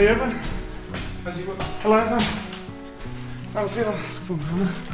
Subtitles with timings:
[0.00, 0.24] Hej Jeppe.
[1.24, 1.56] Hej Sigurd.
[1.82, 2.24] Hej så.
[3.52, 3.94] Hvad er der se dig?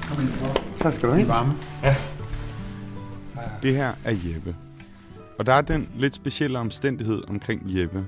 [0.09, 0.57] Kom ind.
[0.81, 1.29] Tak skal du have.
[1.29, 1.53] varme.
[1.83, 1.97] Ja.
[3.63, 4.57] Det her er Jeppe.
[5.39, 8.05] Og der er den lidt specielle omstændighed omkring Jeppe,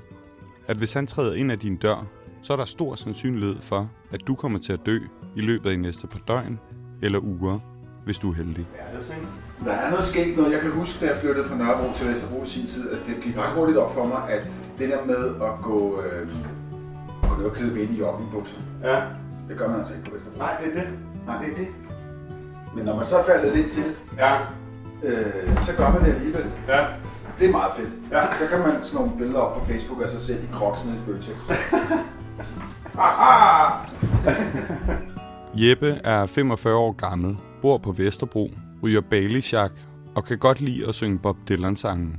[0.69, 2.07] at hvis han træder ind ad din dør,
[2.43, 4.99] så er der stor sandsynlighed for, at du kommer til at dø
[5.37, 6.59] i løbet af de næste par døgn
[7.03, 7.59] eller uger,
[8.05, 8.67] hvis du er heldig.
[9.65, 10.53] Der er noget sket noget.
[10.53, 13.23] Jeg kan huske, da jeg flyttede fra Nørrebro til Vesterbro i sin tid, at det
[13.23, 14.47] gik ret hurtigt op for mig, at
[14.79, 16.29] det der med at gå, øh,
[17.39, 19.01] ned og købe ind i joggingbukser, Ja.
[19.49, 20.39] det gør man altså ikke på Vesterbro.
[20.39, 20.89] Nej, det er det.
[21.27, 21.37] Nej.
[21.45, 21.69] Det er det.
[22.77, 23.85] Men når man så er faldet lidt til,
[24.17, 24.33] Ja.
[25.05, 26.45] øh, så gør man det alligevel.
[26.69, 26.85] Ja.
[27.39, 27.89] Det er meget fedt.
[28.11, 28.23] Ja.
[28.41, 30.97] Så kan man sådan nogle billeder op på Facebook af sig selv i crocs nede
[30.97, 31.37] i Føtex.
[32.99, 33.71] Haha!
[35.69, 38.51] Jeppe er 45 år gammel, bor på Vesterbro,
[38.83, 39.73] ryger Baileyshack
[40.15, 42.17] og kan godt lide at synge Bob Dylan-sangen.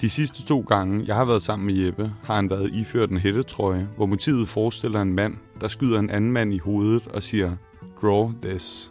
[0.00, 3.16] De sidste to gange, jeg har været sammen med Jeppe, har han været iført en
[3.16, 7.56] hættetrøje, hvor motivet forestiller en mand, der skyder en anden mand i hovedet og siger,
[8.02, 8.90] Draw this.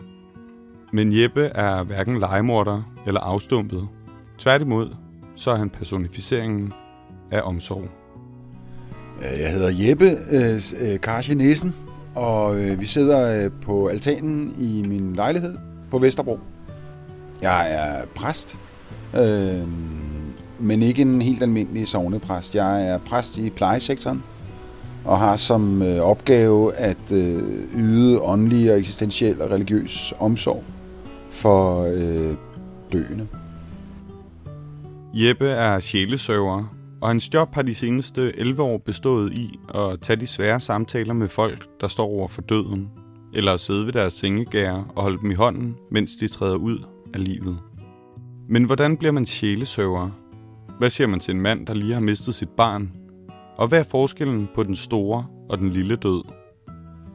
[0.94, 3.88] Men Jeppe er hverken legemorder eller afstumpet.
[4.38, 4.96] Tværtimod,
[5.36, 6.74] så er han personificeringen
[7.32, 7.90] af omsorg.
[9.18, 11.76] Øh, jeg hedder Jeppe øh, øh Karsje Nissen,
[12.16, 15.56] og øh, vi sidder øh, på altanen i min lejlighed
[15.92, 16.40] på Vesterbro.
[17.42, 18.58] Jeg er præst,
[19.18, 19.68] øh,
[20.60, 22.56] men ikke en helt almindelig sovnepræst.
[22.56, 24.24] Jeg er præst i plejesektoren
[25.06, 27.44] og har som øh, opgave at øh,
[27.76, 30.64] yde åndelig og eksistentiel og religiøs omsorg
[31.30, 32.36] for øh,
[32.94, 33.28] døende.
[35.14, 40.20] Jeppe er sjælesøver, og hans job har de seneste 11 år bestået i at tage
[40.20, 42.90] de svære samtaler med folk, der står over for døden,
[43.34, 46.80] eller at sidde ved deres sengegære og holde dem i hånden, mens de træder ud
[47.14, 47.58] af livet.
[48.50, 50.10] Men hvordan bliver man sjælesøver?
[50.80, 52.92] Hvad siger man til en mand, der lige har mistet sit barn?
[53.58, 56.24] Og hvad er forskellen på den store og den lille død?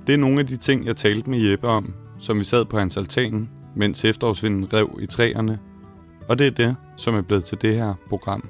[0.07, 2.79] Det er nogle af de ting, jeg talte med Jeppe om, som vi sad på
[2.79, 5.59] hans altan, mens efterårsvinden rev i træerne
[6.29, 8.49] og det er det, som er blevet til det her program.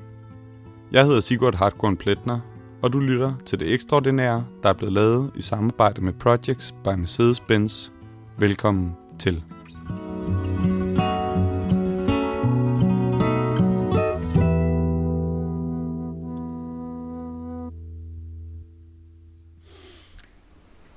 [0.92, 2.40] Jeg hedder Sigurd Hartkorn Pletner,
[2.82, 6.88] og du lytter til det ekstraordinære, der er blevet lavet i samarbejde med Projects by
[6.88, 7.90] Mercedes-Benz.
[8.38, 9.53] Velkommen til.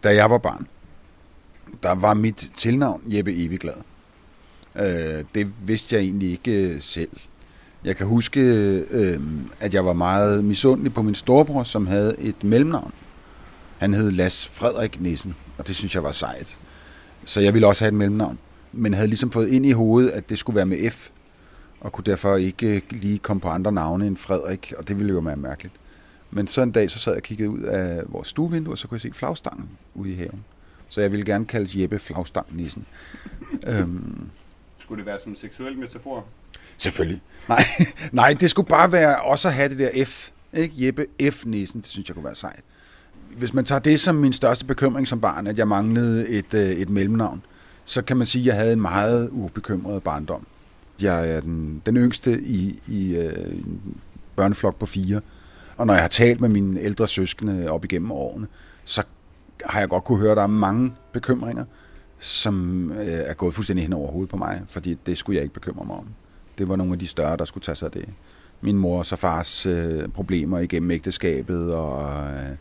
[0.08, 0.68] Da jeg var barn,
[1.84, 3.74] der var mit tilnavn Jeppe Eviglad.
[4.76, 7.10] Øh, det vidste jeg egentlig ikke øh, selv.
[7.84, 8.40] Jeg kan huske,
[8.92, 9.20] øh,
[9.60, 12.94] at jeg var meget misundelig på min storebror, som havde et mellemnavn.
[13.78, 16.58] Han hed Las Frederik Nissen, og det synes jeg var sejt.
[17.26, 18.40] Så jeg ville også have et mellemnavn.
[18.72, 21.10] Men havde ligesom fået ind i hovedet, at det skulle være med F,
[21.82, 25.14] og kunne derfor ikke øh, lige komme på andre navne end Frederik, og det ville
[25.14, 25.76] jo være mærkeligt.
[26.32, 28.88] Men så en dag, så sad jeg og kiggede ud af vores stuevindue, og så
[28.88, 30.44] kunne jeg se flagstangen ude i haven.
[30.90, 32.86] Så jeg ville gerne kalde Jeppe Flagstang Nissen.
[33.68, 34.30] øhm,
[34.80, 36.26] Skulle det være som en seksuel metafor?
[36.78, 37.22] Selvfølgelig.
[37.50, 37.64] Nej,
[38.12, 40.30] nej, det skulle bare være også at have det der F.
[40.54, 40.86] Ikke?
[40.86, 41.46] Jeppe F.
[41.46, 42.60] Nissen, det synes jeg kunne være sejt.
[43.38, 46.70] Hvis man tager det som min største bekymring som barn, at jeg manglede et, øh,
[46.70, 47.42] et mellemnavn,
[47.86, 50.48] så kan man sige, at jeg havde en meget ubekymret barndom.
[51.02, 53.82] Jeg er den, den yngste i, i øh, en
[54.36, 55.22] børneflok på fire,
[55.78, 58.48] og når jeg har talt med mine ældre søskende op igennem årene,
[58.86, 59.04] så
[59.66, 61.66] har jeg godt kunne høre, at der er mange bekymringer,
[62.20, 65.54] som øh, er gået fuldstændig hen over hovedet på mig, fordi det skulle jeg ikke
[65.54, 66.08] bekymre mig om.
[66.58, 68.06] Det var nogle af de større, der skulle tage sig af det.
[68.62, 72.58] Min mors og fars øh, problemer igennem ægteskabet og øh,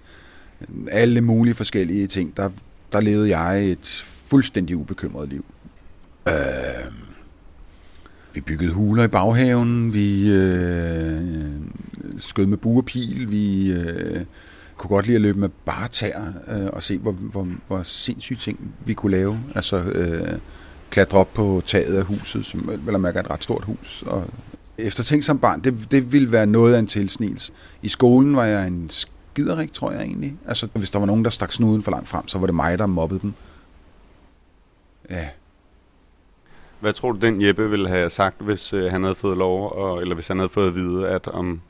[0.91, 2.51] alle mulige forskellige ting, der,
[2.93, 5.45] der levede jeg et fuldstændig ubekymret liv.
[6.29, 6.35] Øh,
[8.35, 11.23] vi byggede huler i baghaven, vi øh,
[12.19, 14.25] skød med buerpil, vi øh,
[14.77, 18.39] kunne godt lide at løbe med bare tær øh, og se, hvor, hvor, hvor sindssyge
[18.39, 19.41] ting vi kunne lave.
[19.55, 20.39] Altså øh,
[20.91, 24.05] klatre op på taget af huset, som vel at mærke er et ret stort hus.
[24.07, 24.25] Og
[24.79, 27.53] efter ting som barn, det, det ville være noget af en tilsnils.
[27.83, 30.37] I skolen var jeg en skiderik, tror jeg egentlig.
[30.47, 32.79] Altså, hvis der var nogen, der stak snuden for langt frem, så var det mig,
[32.79, 33.35] der mobbede dem.
[35.11, 35.29] Ja,
[36.81, 40.03] Hvad tror du, den Jeppe ville have sagt, hvis øh, han havde fået lov, og,
[40.03, 41.61] eller hvis han havde fået at vide, at om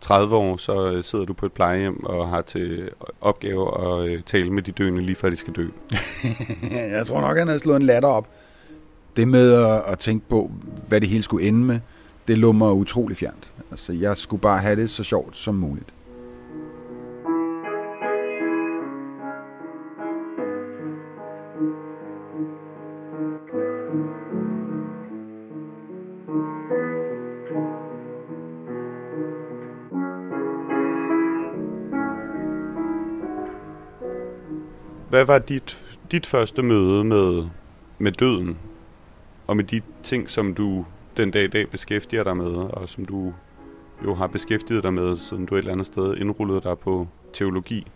[0.00, 2.90] 30 år, så øh, sidder du på et plejehjem og har til
[3.20, 5.68] opgave at øh, tale med de døende lige før de skal dø?
[6.96, 8.28] jeg tror nok, han havde slået en latter op.
[9.16, 10.50] Det med at, at tænke på,
[10.88, 11.80] hvad det hele skulle ende med,
[12.28, 13.52] det lå mig utrolig fjernt.
[13.70, 15.88] Altså, jeg skulle bare have det så sjovt som muligt.
[35.08, 37.48] Hvad var dit, dit første møde med,
[37.98, 38.58] med døden?
[39.46, 40.84] Og med de ting, som du
[41.16, 43.34] den dag i dag beskæftiger dig med, og som du
[44.04, 47.86] jo har beskæftiget dig med, siden du et eller andet sted indrullede dig på teologi?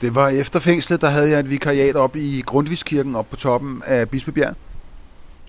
[0.00, 3.82] Det var efter fængslet, der havde jeg et vikariat op i Grundtvigskirken op på toppen
[3.86, 4.54] af Bispebjerg.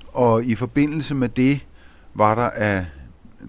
[0.08, 1.60] Og i forbindelse med det
[2.14, 2.86] var der af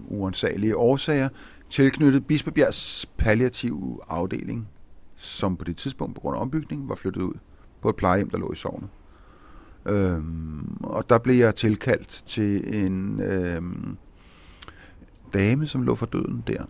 [0.07, 1.29] uansagelige årsager
[1.69, 4.67] tilknyttet Bispebjergs palliative afdeling,
[5.19, 7.33] som på det tidspunkt på grund af ombygningen var flyttet ud
[7.81, 8.89] på et plejehjem, der lå i sovnet.
[9.85, 13.97] Øhm, og der blev jeg tilkaldt til en øhm,
[15.33, 16.63] dame, som lå for døden der.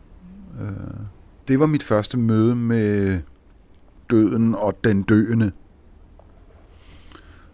[0.62, 1.06] Øh,
[1.48, 3.19] det var mit første møde med
[4.10, 5.52] døden og den døende.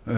[0.07, 0.15] Øh,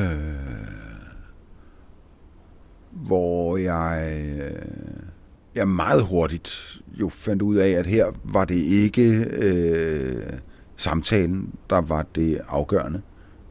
[2.91, 5.11] hvor jeg, øh,
[5.55, 10.39] jeg meget hurtigt jo fandt ud af, at her var det ikke øh,
[10.77, 13.01] samtalen, der var det afgørende.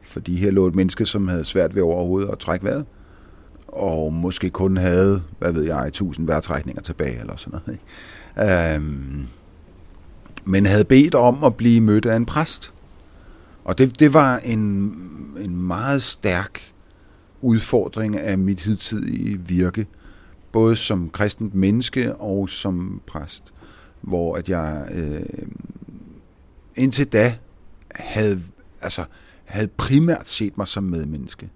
[0.01, 2.85] Fordi her lå et menneske, som havde svært ved overhovedet at trække vejret,
[3.67, 7.79] og måske kun havde, hvad ved jeg, tusind vejrtrækninger tilbage, eller sådan noget.
[8.37, 8.75] Ikke?
[8.75, 9.27] Øhm,
[10.45, 12.73] men havde bedt om at blive mødt af en præst.
[13.63, 14.59] Og det, det var en,
[15.39, 16.73] en meget stærk
[17.41, 19.87] udfordring af mit hidtidige virke,
[20.51, 23.43] både som kristent menneske og som præst,
[24.01, 25.47] hvor at jeg øh,
[26.77, 27.35] indtil da
[27.95, 28.41] havde,
[28.81, 29.03] altså,
[29.45, 31.49] havde primært set mig som medmenneske,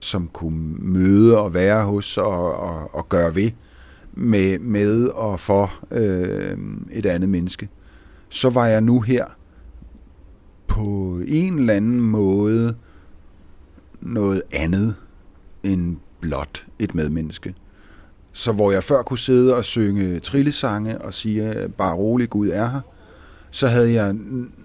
[0.00, 3.50] som kunne møde og være hos og, og, og gøre ved
[4.12, 6.58] med, med og for øh,
[6.92, 7.68] et andet menneske.
[8.28, 9.24] Så var jeg nu her
[10.66, 12.76] på en eller anden måde
[14.00, 14.94] noget andet
[15.62, 17.54] end blot et medmenneske.
[18.32, 22.66] Så hvor jeg før kunne sidde og synge trillesange og sige, bare rolig, Gud er
[22.66, 22.80] her,
[23.50, 24.16] så havde jeg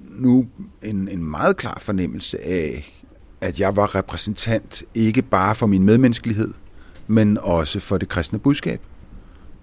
[0.09, 0.47] nu
[0.81, 2.93] en, en meget klar fornemmelse af,
[3.41, 6.53] at jeg var repræsentant ikke bare for min medmenneskelighed,
[7.07, 8.81] men også for det kristne budskab.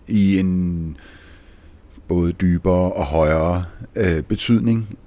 [0.08, 0.96] I en
[2.08, 3.64] både dybere og højere
[3.96, 4.98] øh, betydning,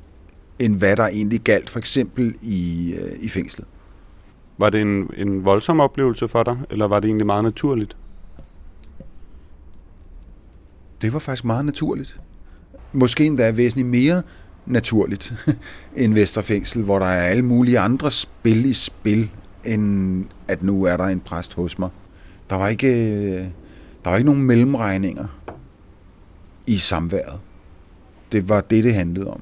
[0.60, 3.68] end hvad der egentlig galt for eksempel i, øh, i fængslet.
[4.58, 7.98] Var det en, en voldsom oplevelse for dig, eller var det egentlig meget naturligt?
[11.02, 12.20] Det var faktisk meget naturligt.
[12.94, 14.22] Måske endda væsentligt mere
[14.66, 15.34] naturligt
[15.96, 19.30] end Vesterfængsel, hvor der er alle mulige andre spil i spil,
[19.66, 21.90] end at nu er der en præst hos mig.
[22.50, 23.46] Der var ikke, øh,
[24.04, 25.28] der var ikke nogen mellemregninger
[26.68, 27.40] i samværet.
[28.32, 29.42] Det var det, det handlede om.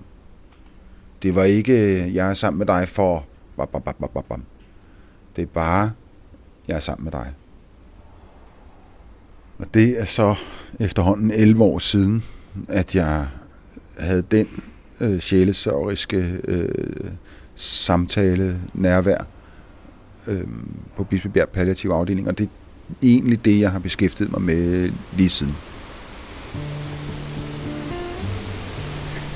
[1.23, 3.25] Det var ikke, øh, jeg er sammen med dig for...
[5.35, 5.91] Det er bare,
[6.67, 7.33] jeg er sammen med dig.
[9.57, 10.35] Og det er så
[10.79, 12.23] efterhånden 11 år siden,
[12.67, 13.27] at jeg
[13.97, 14.47] havde den
[14.99, 16.69] øh, sjælesørgeriske øh,
[17.55, 19.17] samtale, nærvær
[20.27, 20.43] øh,
[20.95, 25.29] på Bispebjerg Palliativ Afdeling, og det er egentlig det, jeg har beskæftiget mig med lige
[25.29, 25.55] siden.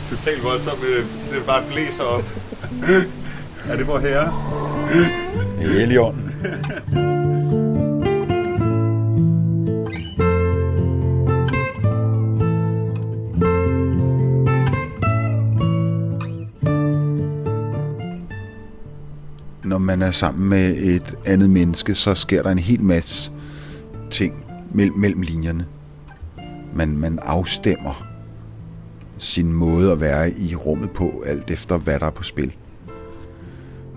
[0.09, 0.79] Totalt voldsomt,
[1.31, 2.23] det bare blæser op.
[3.69, 4.33] er det vor herre?
[5.59, 6.31] Helion.
[19.85, 23.31] man er sammen med et andet menneske, så sker der en hel masse
[24.11, 25.65] ting mellem, mellem linjerne.
[26.75, 28.07] Man, man afstemmer
[29.17, 32.55] sin måde at være i rummet på, alt efter hvad der er på spil.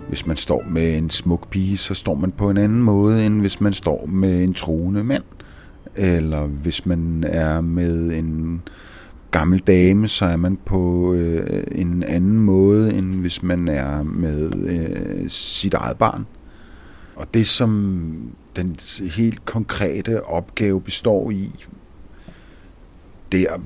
[0.07, 3.41] Hvis man står med en smuk pige, så står man på en anden måde, end
[3.41, 5.23] hvis man står med en troende mand.
[5.95, 8.61] Eller hvis man er med en
[9.31, 14.51] gammel dame, så er man på øh, en anden måde, end hvis man er med
[14.55, 16.25] øh, sit eget barn.
[17.15, 18.79] Og det, som den
[19.15, 21.65] helt konkrete opgave består i,
[23.31, 23.57] der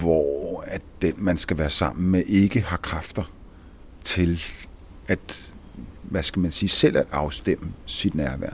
[0.00, 3.32] hvor at den, man skal være sammen med, ikke har kræfter
[4.04, 4.42] til
[5.08, 5.52] at
[6.02, 8.50] hvad skal man sige, selv at afstemme sit nærvær.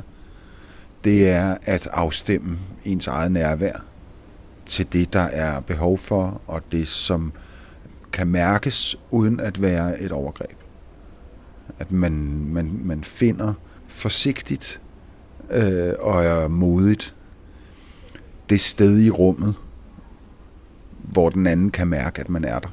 [1.05, 3.85] Det er at afstemme ens eget nærvær
[4.67, 7.33] til det, der er behov for, og det, som
[8.13, 10.57] kan mærkes uden at være et overgreb.
[11.79, 12.13] At man,
[12.47, 13.55] man, man finder
[13.87, 14.81] forsigtigt
[15.51, 17.15] øh, og er modigt
[18.51, 19.55] det sted i rummet,
[20.99, 22.69] hvor den anden kan mærke, at man er der.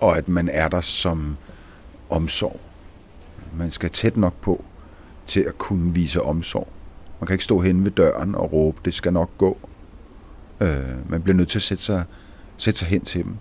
[0.00, 1.36] Og at man er der som
[2.10, 2.60] omsorg.
[3.56, 4.64] Man skal tæt nok på
[5.26, 6.68] til at kunne vise omsorg.
[7.20, 9.58] Man kan ikke stå hen ved døren og råbe, det skal nok gå.
[10.60, 12.04] Øh, man bliver nødt til at sætte sig,
[12.56, 13.36] sætte sig hen til dem.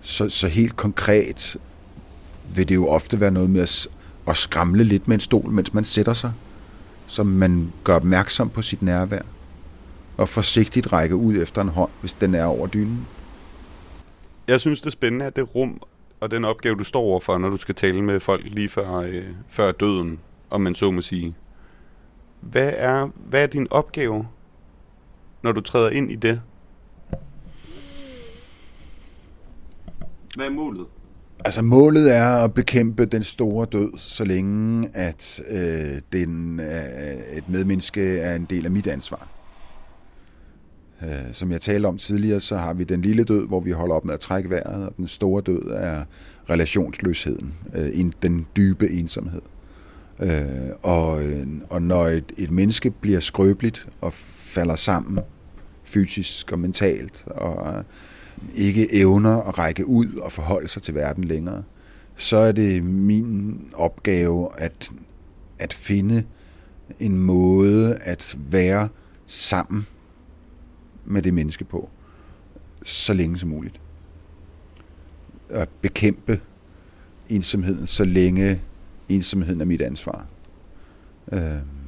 [0.00, 1.56] Så, så helt konkret
[2.54, 3.88] vil det jo ofte være noget med at,
[4.28, 6.32] at skramle lidt med en stol, mens man sætter sig,
[7.06, 9.22] så man gør opmærksom på sit nærvær,
[10.16, 13.06] og forsigtigt række ud efter en hånd, hvis den er over dynen.
[14.48, 15.82] Jeg synes, det er spændende, at det rum
[16.20, 19.24] og den opgave, du står overfor, når du skal tale med folk lige før, øh,
[19.48, 20.18] før døden,
[20.50, 21.34] om man så må sige.
[22.40, 24.26] Hvad er, hvad er din opgave,
[25.42, 26.40] når du træder ind i det?
[30.36, 30.86] Hvad er målet?
[31.44, 37.48] Altså målet er at bekæmpe den store død, så længe at øh, den, øh, et
[37.48, 39.28] medmenneske er en del af mit ansvar.
[41.02, 43.94] Øh, som jeg talte om tidligere, så har vi den lille død, hvor vi holder
[43.94, 46.04] op med at trække vejret, og den store død er
[46.50, 49.42] relationsløsheden, øh, den dybe ensomhed.
[50.20, 50.30] Øh,
[50.82, 55.18] og, øh, og når et, et menneske bliver skrøbeligt og falder sammen
[55.92, 57.84] fysisk og mentalt, og øh,
[58.54, 61.62] ikke evner at række ud og forholde sig til verden længere,
[62.16, 64.90] så er det min opgave at,
[65.58, 66.24] at finde
[67.00, 68.88] en måde at være
[69.26, 69.86] sammen
[71.04, 71.88] med det menneske på,
[72.84, 73.80] så længe som muligt.
[75.48, 76.40] At bekæmpe
[77.28, 78.60] ensomheden, så længe
[79.08, 80.26] ensomheden er mit ansvar.
[81.32, 81.81] Øh.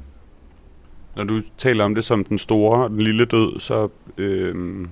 [1.17, 4.87] Når du taler om det som den store og den lille død, så, øh,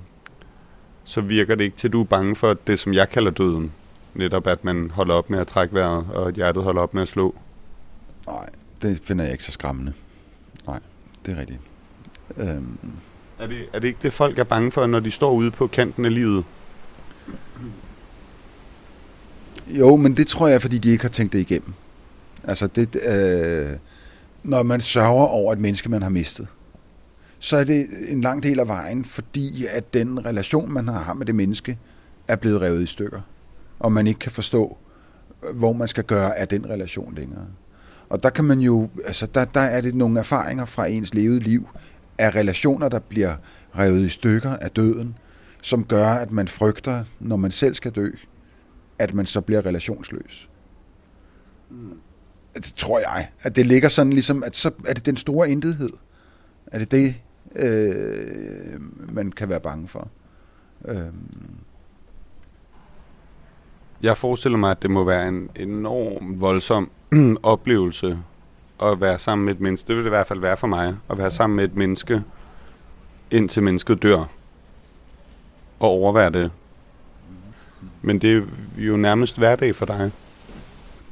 [1.04, 3.72] så virker det ikke til, at du er bange for det, som jeg kalder døden.
[4.14, 7.02] Netop at man holder op med at trække vejret, og at hjertet holder op med
[7.02, 7.34] at slå.
[8.26, 8.48] Nej,
[8.82, 9.92] det finder jeg ikke så skræmmende.
[10.66, 10.80] Nej,
[11.26, 11.60] det er rigtigt.
[12.36, 12.78] Øhm.
[13.38, 15.66] Er, det, er det ikke det, folk er bange for, når de står ude på
[15.66, 16.44] kanten af livet?
[19.66, 21.74] Jo, men det tror jeg, fordi de ikke har tænkt det igennem.
[22.44, 23.78] Altså, det, øh,
[24.44, 26.46] når man sørger over et menneske, man har mistet,
[27.38, 31.26] så er det en lang del af vejen, fordi at den relation, man har med
[31.26, 31.78] det menneske,
[32.28, 33.20] er blevet revet i stykker.
[33.78, 34.76] Og man ikke kan forstå,
[35.54, 37.46] hvor man skal gøre af den relation længere.
[38.08, 41.40] Og der kan man jo, altså der, der er det nogle erfaringer fra ens levede
[41.40, 41.68] liv,
[42.18, 43.36] af relationer, der bliver
[43.78, 45.18] revet i stykker af døden,
[45.62, 48.10] som gør, at man frygter, når man selv skal dø,
[48.98, 50.50] at man så bliver relationsløs.
[51.70, 51.98] Mm.
[52.54, 55.90] Det tror jeg, at det ligger sådan ligesom, at så er det den store intethed.
[56.66, 57.14] Er det det,
[57.56, 58.80] øh,
[59.14, 60.08] man kan være bange for.
[60.84, 60.96] Øh.
[64.02, 66.90] Jeg forestiller mig, at det må være en enorm voldsom
[67.42, 68.18] oplevelse
[68.82, 69.88] at være sammen med et menneske.
[69.88, 70.96] Det vil det i hvert fald være for mig.
[71.10, 72.22] At være sammen med et menneske,
[73.30, 74.24] indtil mennesket dør.
[75.80, 76.50] Og overvære det.
[78.02, 78.42] Men det er
[78.76, 80.12] jo nærmest hverdag for dig.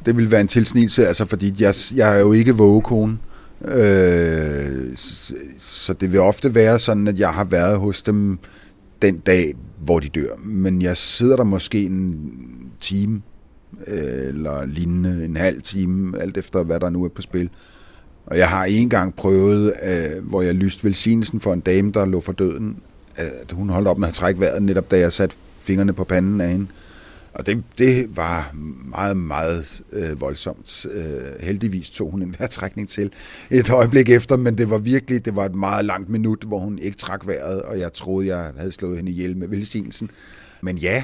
[0.07, 3.19] Det vil være en tilsnigelse, altså fordi jeg, jeg er jo ikke vågekone.
[3.65, 4.97] Øh,
[5.59, 8.39] så det vil ofte være sådan, at jeg har været hos dem
[9.03, 9.55] den dag,
[9.85, 10.37] hvor de dør.
[10.45, 12.31] Men jeg sidder der måske en
[12.81, 13.23] time
[13.87, 17.51] øh, eller lignende, en halv time, alt efter hvad der nu er på spil.
[18.27, 22.07] Og jeg har en gang prøvet, øh, hvor jeg lyste velsignelsen for en dame, der
[22.07, 22.77] lå for døden,
[23.17, 26.41] at hun holdt op med at trække vejret, netop da jeg satte fingrene på panden
[26.41, 26.67] af hende.
[27.35, 28.53] Og det, det var
[28.91, 30.87] meget, meget øh, voldsomt.
[30.91, 33.13] Øh, heldigvis tog hun en vejrtrækning til
[33.51, 36.79] et øjeblik efter, men det var virkelig, det var et meget langt minut, hvor hun
[36.79, 40.11] ikke trak vejret, og jeg troede, jeg havde slået hende ihjel med velsignelsen.
[40.61, 41.03] Men ja,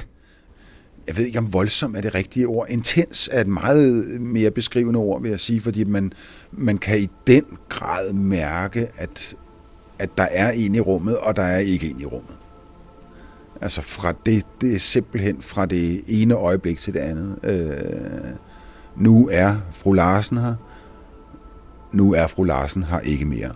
[1.07, 2.67] jeg ved ikke om voldsom er det rigtige ord.
[2.69, 6.13] Intens er et meget mere beskrivende ord, vil jeg sige, fordi man,
[6.51, 9.35] man kan i den grad mærke, at,
[9.99, 12.35] at der er en i rummet, og der er ikke en i rummet.
[13.61, 17.39] Altså fra det, det er simpelthen fra det ene øjeblik til det andet.
[17.43, 18.35] Øh,
[18.95, 20.55] nu er fru Larsen her.
[21.93, 23.51] Nu er fru Larsen her ikke mere.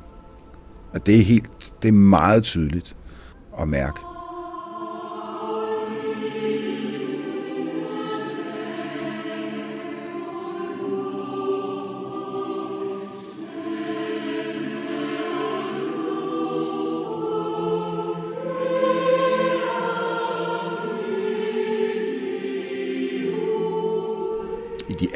[0.93, 2.95] Og det er helt, det er meget tydeligt
[3.61, 4.10] at mærke.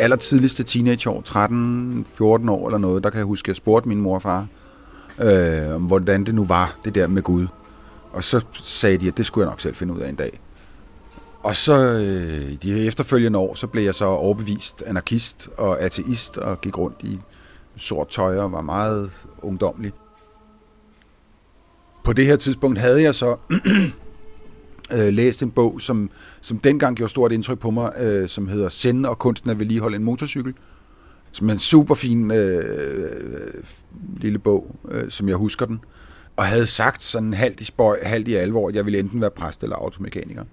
[0.06, 1.22] Allertidligste teenageår,
[2.46, 4.48] 13-14 år eller noget, der kan jeg huske, at jeg spurgte min mor og far,
[5.22, 7.48] øh, hvordan det nu var, det der med Gud.
[8.12, 10.40] Og så sagde de, at det skulle jeg nok selv finde ud af en dag.
[11.44, 16.62] Og så øh, de efterfølgende år, så blev jeg så overbevist anarkist og ateist og
[16.62, 17.20] gik rundt i
[17.78, 19.92] sort tøj og var meget ungdomlig.
[22.04, 23.38] På det her tidspunkt havde jeg så
[24.94, 26.10] øh, læst en bog, som,
[26.42, 29.96] som dengang gjorde stort indtryk på mig, øh, som hedder Send og kunsten at vedligeholde
[29.96, 30.54] en motorcykel.
[31.32, 33.64] Som er en super fin øh, øh,
[34.18, 35.80] lille bog, øh, som jeg husker den.
[36.36, 39.30] Og havde sagt sådan halvt i spøj, halvt i alvor, at jeg ville enten være
[39.30, 40.44] præst eller automekaniker.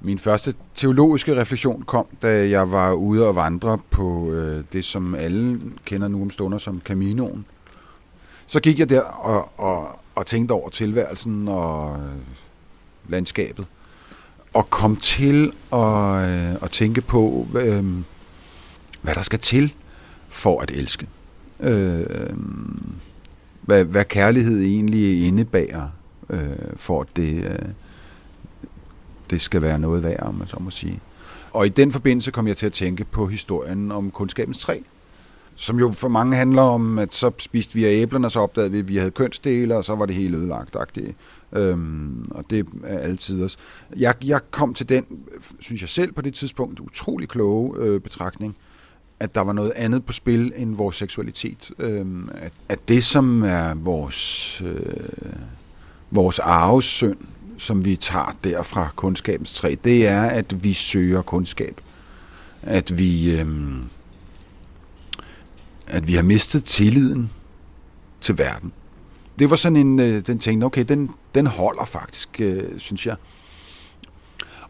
[0.00, 5.14] Min første teologiske refleksion kom, da jeg var ude og vandre på øh, det, som
[5.14, 7.44] alle kender nu om stunder som Caminoen.
[8.46, 12.00] Så gik jeg der og, og, og tænkte over tilværelsen og
[13.10, 13.66] landskabet.
[14.54, 17.84] Og kom til at, øh, at tænke på, øh,
[19.02, 19.74] hvad der skal til
[20.28, 21.06] for at elske.
[21.60, 22.06] Øh,
[23.60, 25.88] hvad, hvad kærlighed egentlig indebærer,
[26.30, 26.40] øh,
[26.76, 27.68] for at det, øh,
[29.30, 31.00] det skal være noget værd, om man så må sige.
[31.52, 34.78] Og i den forbindelse kom jeg til at tænke på historien om kundskabens træ,
[35.56, 38.70] som jo for mange handler om, at så spiste vi af æblerne, og så opdagede
[38.70, 40.76] vi, at vi havde kønsdele, og så var det helt ødelagt.
[41.52, 43.58] Øhm, og det er altid også.
[43.96, 45.04] Jeg, jeg kom til den,
[45.60, 48.56] synes jeg selv på det tidspunkt, utrolig kloge øh, betragtning,
[49.20, 51.70] at der var noget andet på spil end vores seksualitet.
[51.78, 54.82] Øhm, at, at det, som er vores, øh,
[56.10, 57.18] vores arvesynd,
[57.58, 61.80] som vi tager der fra kundskabens træ, det er, at vi søger kundskab.
[62.62, 63.46] At vi, øh,
[65.86, 67.30] at vi har mistet tilliden
[68.20, 68.72] til verden.
[69.38, 73.16] Det var sådan en, øh, den tænkte, okay, den, den holder faktisk, øh, synes jeg.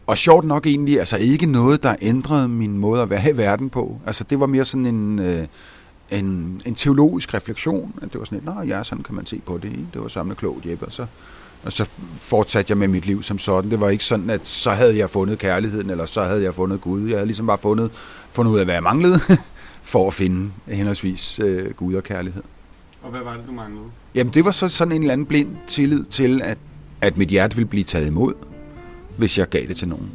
[0.07, 3.69] Og sjovt nok egentlig, altså ikke noget, der ændrede min måde at være i verden
[3.69, 3.99] på.
[4.05, 5.47] Altså det var mere sådan en, øh,
[6.11, 7.93] en, en teologisk refleksion.
[8.01, 9.87] Det var sådan et, nej ja, sådan kan man se på det.
[9.93, 10.85] Det var samlet klogt, Jeppe.
[10.85, 11.05] Og så,
[11.63, 13.71] og så fortsatte jeg med mit liv som sådan.
[13.71, 16.81] Det var ikke sådan, at så havde jeg fundet kærligheden, eller så havde jeg fundet
[16.81, 17.07] Gud.
[17.07, 17.91] Jeg havde ligesom bare fundet,
[18.31, 19.19] fundet ud af, hvad jeg manglede,
[19.83, 22.43] for at finde henholdsvis øh, Gud og kærlighed.
[23.01, 23.85] Og hvad var det, du manglede?
[24.15, 26.57] Jamen det var så sådan en eller anden blind tillid til, at,
[27.01, 28.33] at mit hjerte ville blive taget imod
[29.17, 30.11] hvis jeg gav det til nogen.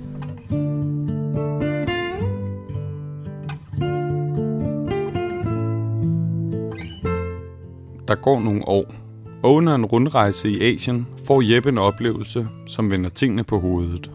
[8.09, 8.95] Der går nogle år,
[9.43, 14.11] og under en rundrejse i Asien får Jeppe en oplevelse, som vender tingene på hovedet.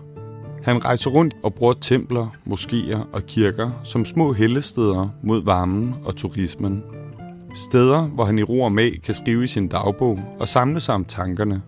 [0.63, 6.15] Han rejser rundt og bruger templer, moskéer og kirker som små hellesteder mod varmen og
[6.15, 6.83] turismen.
[7.55, 10.95] Steder, hvor han i ro og mag kan skrive i sin dagbog og samle sig
[10.95, 11.61] om tankerne,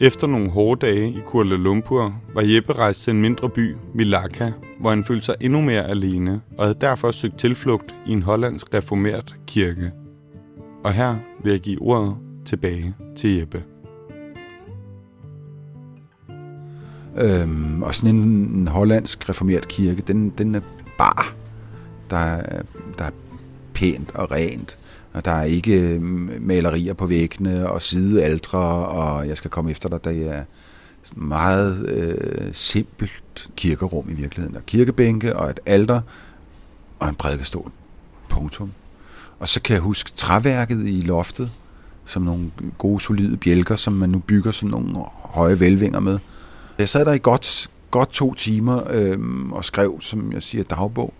[0.00, 4.52] efter nogle hårde dage i Kuala Lumpur var Jeppe rejst til en mindre by, Milaka,
[4.80, 8.74] hvor han følte sig endnu mere alene og havde derfor søgt tilflugt i en hollandsk
[8.74, 9.92] reformert kirke.
[10.84, 13.62] Og her vil jeg give ordet tilbage til Jeppe.
[17.16, 18.22] Øhm, og sådan en,
[18.54, 20.60] en hollandsk reformert kirke, den, den er
[20.98, 21.34] bar.
[22.10, 22.62] Der er,
[22.98, 23.10] der er
[23.74, 24.78] pænt og rent.
[25.12, 26.02] Og der er ikke øh,
[26.42, 30.44] malerier på væggene og sidealdre, og jeg skal komme efter dig, der er
[31.14, 34.54] meget øh, simpelt kirkerum i virkeligheden.
[34.54, 36.00] Der kirkebænke og et alter
[36.98, 37.72] og en prædikestol.
[38.28, 38.72] Punktum.
[39.38, 41.50] Og så kan jeg huske træværket i loftet,
[42.06, 46.18] som nogle gode, solide bjælker, som man nu bygger sådan nogle høje velvinger med.
[46.78, 49.18] Jeg sad der i godt, godt to timer øh,
[49.50, 51.14] og skrev, som jeg siger, dagbog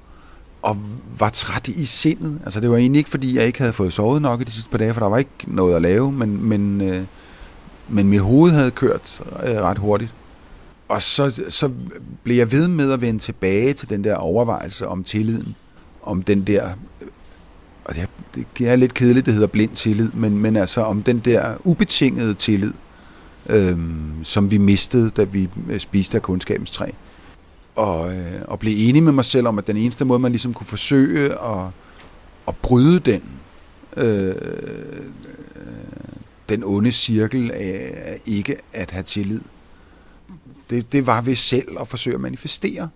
[0.63, 0.77] og
[1.19, 2.41] var træt i sindet.
[2.45, 4.71] Altså det var egentlig ikke, fordi jeg ikke havde fået sovet nok i de sidste
[4.71, 7.03] par dage, for der var ikke noget at lave, men, men, øh,
[7.89, 10.15] men mit hoved havde kørt øh, ret hurtigt.
[10.89, 11.71] Og så, så
[12.23, 15.55] blev jeg ved med at vende tilbage til den der overvejelse om tilliden,
[16.03, 16.71] om den der,
[17.85, 21.03] og det er, det er lidt kedeligt, det hedder blind tillid, men, men altså om
[21.03, 22.73] den der ubetingede tillid,
[23.47, 23.79] øh,
[24.23, 26.91] som vi mistede, da vi øh, spiste af kundskabens træ
[27.77, 30.55] og, øh, og blive enig med mig selv om, at den eneste måde, man ligesom
[30.55, 31.67] kunne forsøge at,
[32.49, 33.23] at bryde den,
[33.97, 34.35] øh, øh
[36.49, 39.41] den onde cirkel af ikke at have tillid,
[40.71, 42.89] det, det var ved selv at forsøge at manifestere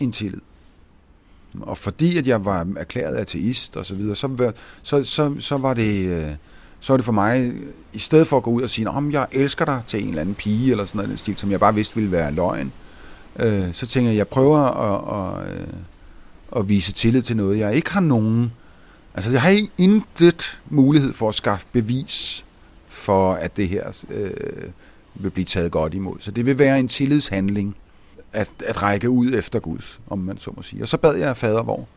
[0.00, 0.40] en tillid.
[1.60, 4.52] Og fordi at jeg var erklæret ateist og så videre, så,
[4.82, 6.06] så, så, så var det...
[6.06, 6.30] Øh,
[6.80, 7.52] så var det for mig,
[7.92, 10.20] i stedet for at gå ud og sige, om jeg elsker dig til en eller
[10.20, 12.85] anden pige, eller sådan noget, stil, som jeg bare vidste ville være løgn, øh,
[13.38, 15.66] øh, så tænker jeg, jeg prøver at, at, øh,
[16.56, 18.52] at vise tillid til noget, jeg ikke har nogen.
[19.14, 22.44] Altså, jeg har intet mulighed for at skaffe bevis
[22.88, 24.30] for, at det her øh,
[25.14, 26.16] vil blive taget godt imod.
[26.20, 27.76] Så det vil være en tillidshandling
[28.32, 30.82] at, at række ud efter Gud, om man så må sige.
[30.82, 31.88] Og så bad jeg fader hvor.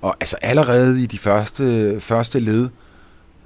[0.00, 2.68] Og altså allerede i de første, første led,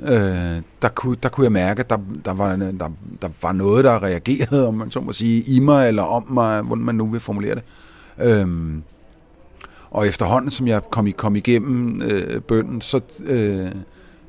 [0.02, 2.90] øh, der, kunne, der kunne jeg mærke, at der, der, var, der,
[3.22, 6.62] der var noget, der reagerede, om man så må sige, i mig eller om mig,
[6.62, 7.62] hvordan man nu vil formulere det.
[8.18, 8.78] Øh,
[9.90, 13.72] og efterhånden, som jeg kom, kom igennem øh, bønden, så, øh,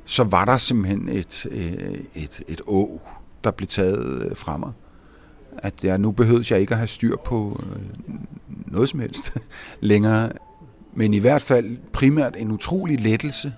[0.04, 3.00] så var der simpelthen et, øh, et, et å,
[3.44, 4.72] der blev taget øh, fra mig.
[5.58, 8.14] At jeg nu behøvede jeg ikke at have styr på øh,
[8.66, 9.32] noget som helst
[9.80, 10.30] længere.
[10.94, 13.52] Men i hvert fald primært en utrolig lettelse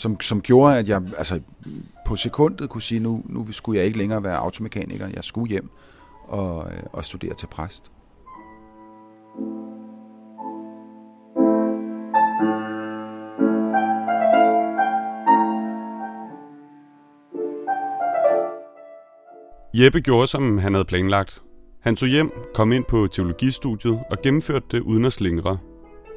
[0.00, 1.40] som, som gjorde, at jeg altså,
[2.06, 5.70] på sekundet kunne sige, nu, nu skulle jeg ikke længere være automekaniker, jeg skulle hjem
[6.28, 7.90] og, øh, og studere til præst.
[19.74, 21.42] Jeppe gjorde, som han havde planlagt.
[21.80, 25.58] Han tog hjem, kom ind på teologistudiet og gennemførte det uden at slingre.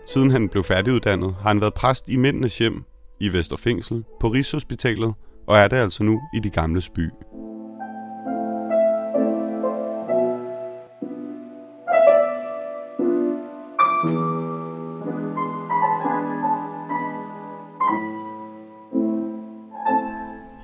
[0.08, 2.84] Siden han blev færdiguddannet, har han været præst i mændenes hjem
[3.24, 5.14] i Vesterfængsel, på Rigshospitalet
[5.48, 7.10] og er det altså nu i de gamle by.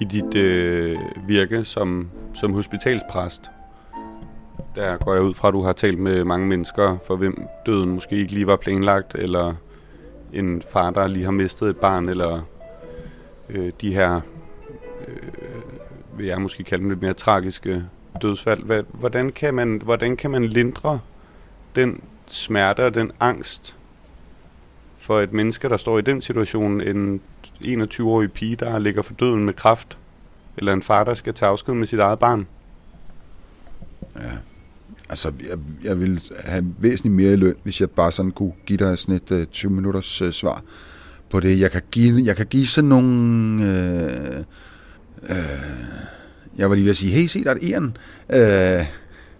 [0.02, 3.42] I dit øh, virke som, som hospitalspræst,
[4.76, 7.90] der går jeg ud fra, at du har talt med mange mennesker, for hvem døden
[7.90, 9.56] måske ikke lige var planlagt, eller
[10.34, 12.42] en far, der lige har mistet et barn, eller
[13.50, 14.22] øh, de her,
[15.08, 15.18] øh,
[16.18, 17.86] vil jeg måske kalde dem lidt mere tragiske
[18.22, 18.84] dødsfald.
[18.94, 21.00] Hvordan kan man, hvordan kan man lindre
[21.76, 23.76] den smerte og den angst
[24.98, 27.22] for et menneske, der står i den situation, en
[27.62, 29.98] 21-årig pige, der ligger for døden med kraft,
[30.58, 32.48] eller en far, der skal tage afsked med sit eget barn?
[34.16, 34.32] Ja,
[35.10, 38.78] altså jeg, jeg ville have væsentligt mere i løn, hvis jeg bare sådan kunne give
[38.78, 40.64] dig sådan et øh, uh, 20 minutters uh, svar
[41.30, 41.60] på det.
[41.60, 43.64] Jeg kan give, jeg kan give sådan nogle...
[43.64, 44.44] Øh,
[45.30, 45.36] øh,
[46.58, 47.98] jeg var lige ved at sige, hey, se, der er et æren.
[48.30, 48.86] Øh,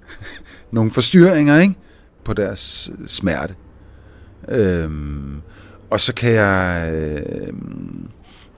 [0.72, 1.76] nogle forstyrringer, ikke?
[2.24, 3.56] På deres øh, smerte.
[4.48, 4.92] Øh,
[5.90, 6.92] og så kan jeg...
[6.94, 7.54] Øh,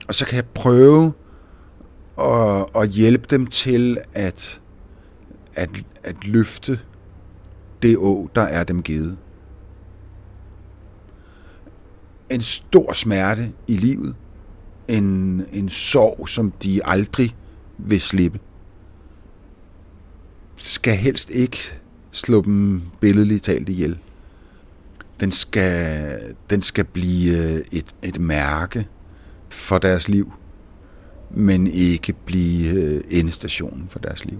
[0.08, 1.12] og så kan jeg prøve
[2.20, 4.60] at, at hjælpe dem til at,
[5.54, 5.70] at,
[6.04, 6.80] at løfte
[7.82, 9.16] det å, der er dem givet.
[12.30, 14.14] En stor smerte i livet.
[14.88, 17.36] En, en sorg, som de aldrig
[17.78, 18.40] vil slippe.
[20.56, 21.58] Skal helst ikke
[22.12, 23.98] slå dem billedligt talt ihjel.
[25.20, 26.18] Den skal,
[26.50, 28.88] den skal blive øh, et, et mærke
[29.48, 30.32] for deres liv,
[31.30, 34.38] men ikke blive øh, endestationen for deres liv.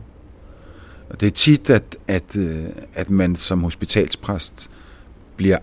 [1.13, 4.71] Og det er tit, at, at, øh, at man som hospitalspræst
[5.37, 5.59] bliver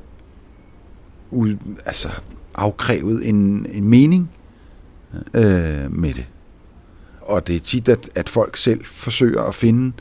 [1.32, 2.10] ud, altså
[2.56, 4.30] afkrævet en, en mening
[5.34, 6.26] øh, med det.
[7.22, 9.94] Og det er tit, at, at folk selv forsøger at finde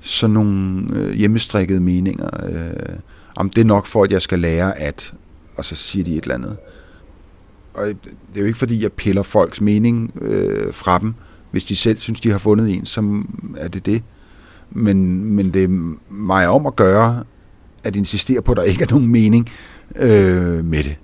[0.00, 2.46] sådan nogle øh, hjemmestrikkede meninger.
[2.48, 2.96] Øh,
[3.36, 5.14] om det er nok for, at jeg skal lære at,
[5.56, 6.56] og så siger de et eller andet.
[7.74, 7.96] Og det
[8.34, 11.14] er jo ikke fordi, jeg piller folks mening øh, fra dem.
[11.50, 13.22] Hvis de selv synes, de har fundet en, så
[13.56, 14.02] er det det
[14.74, 17.24] men, men det er mig om at gøre,
[17.84, 19.50] at insistere på, at der ikke er nogen mening
[19.96, 20.96] øh, med det.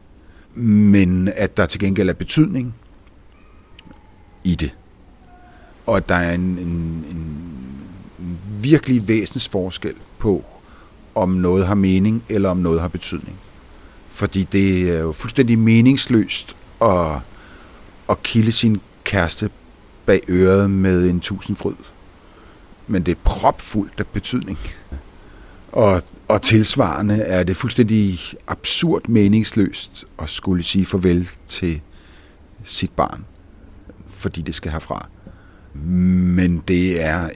[0.55, 2.75] Men at der til gengæld er betydning
[4.45, 4.75] i det.
[5.87, 10.45] Og at der er en, en, en virkelig væsensforskel på,
[11.15, 13.37] om noget har mening, eller om noget har betydning.
[14.09, 17.17] Fordi det er jo fuldstændig meningsløst at,
[18.11, 19.51] at kilde sin kæreste
[20.07, 21.75] bag øret med en tusindfryd
[22.89, 24.59] men det er propfuldt af betydning.
[25.73, 31.81] Og, og tilsvarende er det fuldstændig absurd meningsløst at skulle sige farvel til
[32.65, 33.25] sit barn,
[34.07, 35.09] fordi det skal herfra.
[35.75, 37.29] Men det er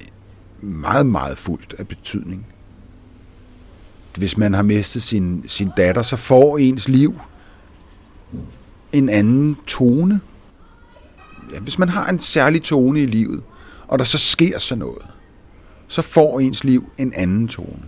[0.61, 2.47] meget, meget fuldt af betydning.
[4.19, 7.21] Hvis man har mistet sin, sin datter, så får ens liv
[8.93, 10.21] en anden tone.
[11.53, 13.43] Ja, hvis man har en særlig tone i livet,
[13.89, 15.03] og der så sker så noget,
[15.93, 17.83] så får ens liv en anden tone.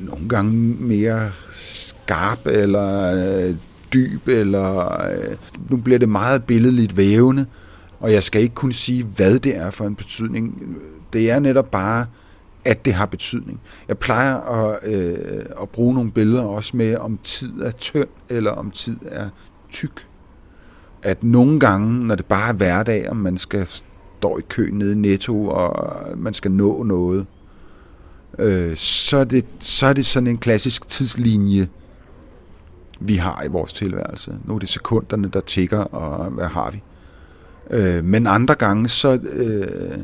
[0.00, 3.56] Nogle gange mere skarp eller øh,
[3.94, 5.36] dyb, eller øh,
[5.70, 7.46] nu bliver det meget billedligt vævende,
[8.00, 10.76] og jeg skal ikke kunne sige, hvad det er for en betydning.
[11.12, 12.06] Det er netop bare,
[12.64, 13.60] at det har betydning.
[13.88, 18.50] Jeg plejer at, øh, at bruge nogle billeder også med, om tid er tynd, eller
[18.50, 19.28] om tid er
[19.70, 20.06] tyk.
[21.02, 23.68] At nogle gange, når det bare er hverdag, og man skal
[24.18, 25.74] står i kø nede i Netto, og
[26.16, 27.26] man skal nå noget,
[28.38, 31.68] øh, så, er det, så er det sådan en klassisk tidslinje,
[33.00, 34.38] vi har i vores tilværelse.
[34.44, 36.82] Nu er det sekunderne, der tigger, og hvad har vi?
[37.70, 39.98] Øh, men andre gange, så, øh,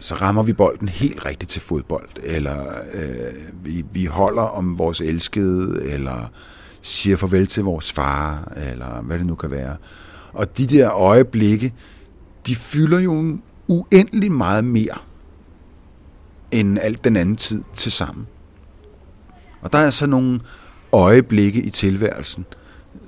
[0.00, 5.00] så rammer vi bolden helt rigtigt til fodbold, eller øh, vi, vi holder om vores
[5.00, 6.30] elskede, eller
[6.82, 9.76] siger farvel til vores far, eller hvad det nu kan være.
[10.32, 11.74] Og de der øjeblikke,
[12.46, 14.98] de fylder jo uendelig meget mere
[16.50, 18.26] end alt den anden tid til sammen.
[19.60, 20.40] Og der er så nogle
[20.92, 22.44] øjeblikke i tilværelsen,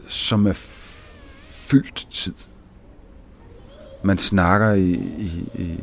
[0.09, 0.53] som er
[1.71, 2.35] fyldt tid.
[4.05, 5.79] Man snakker i, i, i,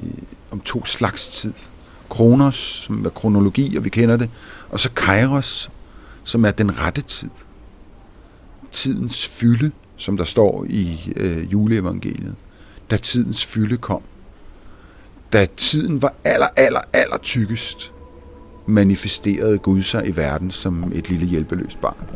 [0.52, 1.54] om to slags tid.
[2.10, 4.30] Kronos, som er kronologi, og vi kender det,
[4.70, 5.72] og så Kairos,
[6.24, 7.30] som er den rette tid.
[8.72, 12.36] Tidens fylde, som der står i øh, juleevangeliet,
[12.92, 14.02] da tidens fylde kom.
[15.34, 17.94] da tiden var aller, aller, aller tykkest,
[18.66, 22.10] manifesterede Gud sig i verden som et lille hjælpeløst barn.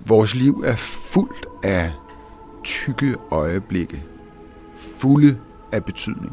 [0.00, 1.92] Vores liv er fuldt af
[2.64, 4.02] tykke øjeblikke,
[4.74, 5.38] fulde
[5.72, 6.32] af betydning.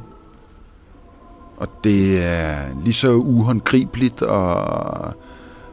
[1.58, 5.14] Og det er lige så uhåndgribeligt og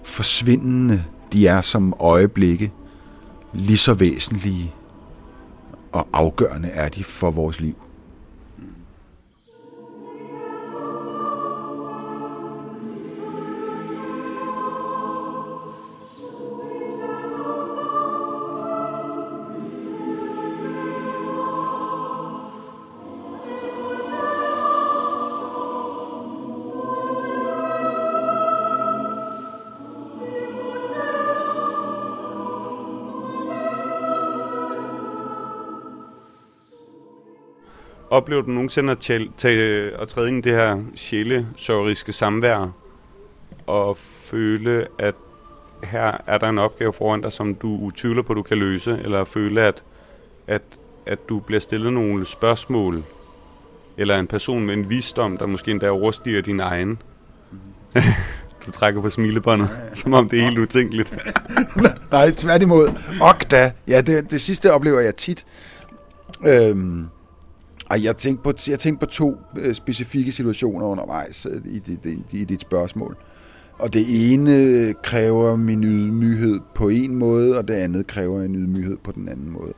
[0.03, 2.73] forsvindende de er som øjeblikke,
[3.53, 4.75] lige så væsentlige
[5.93, 7.80] og afgørende er de for vores liv.
[38.11, 42.73] Oplever du nogensinde at, tæl, tage, at træde ind i det her sjælesørgeriske samvær
[43.66, 45.14] og føle, at
[45.85, 49.25] her er der en opgave foran dig, som du tvivler på, du kan løse, eller
[49.25, 49.83] føle, at,
[50.46, 50.62] at,
[51.07, 53.05] at du bliver stillet nogle spørgsmål,
[53.96, 57.03] eller en person med en visdom, der måske endda overstiger din egen?
[58.66, 59.94] du trækker på smilebåndet, ja, ja.
[59.94, 61.14] som om det er helt utænkeligt.
[62.12, 62.92] Nej, tværtimod.
[63.20, 63.73] Ok da.
[63.88, 65.46] Ja, det, det sidste oplever jeg tit.
[66.46, 67.07] Øhm,
[67.90, 72.16] ej, jeg tænkte på, jeg tænkte på to øh, specifikke situationer undervejs øh, i, dit,
[72.33, 73.16] i dit spørgsmål.
[73.79, 78.55] Og det ene øh, kræver min ydmyghed på en måde, og det andet kræver en
[78.55, 79.72] ydmyghed på den anden måde.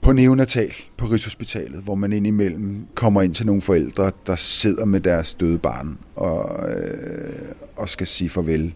[0.00, 5.00] På neonatal på Rigshospitalet, hvor man indimellem kommer ind til nogle forældre, der sidder med
[5.00, 8.74] deres døde barn og, øh, og skal sige farvel.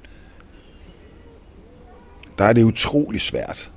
[2.38, 3.72] Der er det utrolig svært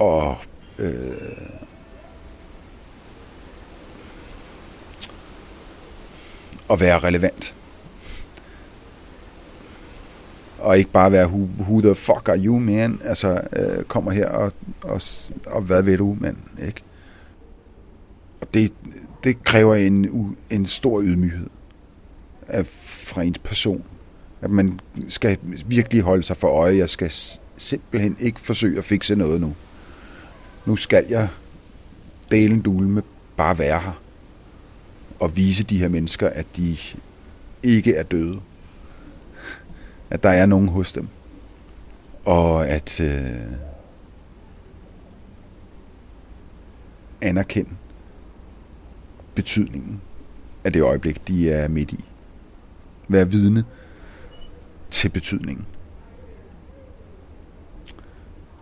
[0.00, 1.69] at øh,
[6.70, 7.54] at være relevant.
[10.58, 13.00] Og ikke bare være, who, who the fuck are you, man?
[13.04, 14.52] Altså, øh, kommer her og,
[14.82, 15.00] og,
[15.46, 16.36] og hvad ved du, mand?
[16.66, 16.82] Ikke?
[18.40, 18.72] Og det,
[19.24, 21.46] det kræver en, en stor ydmyghed
[22.48, 23.84] af, fra ens person.
[24.42, 26.76] At man skal virkelig holde sig for øje.
[26.76, 27.12] Jeg skal
[27.56, 29.54] simpelthen ikke forsøge at fikse noget nu.
[30.66, 31.28] Nu skal jeg
[32.30, 33.02] dele en dule med
[33.36, 34.00] bare være her
[35.22, 36.76] at vise de her mennesker, at de
[37.62, 38.40] ikke er døde.
[40.10, 41.08] At der er nogen hos dem.
[42.24, 43.52] Og at øh,
[47.20, 47.70] anerkende
[49.34, 50.00] betydningen
[50.64, 52.04] af det øjeblik, de er midt i.
[53.08, 53.64] Være vidne
[54.90, 55.66] til betydningen.